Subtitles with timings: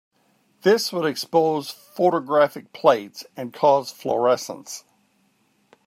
[0.63, 4.83] This would expose photographic plates and cause fluorescence.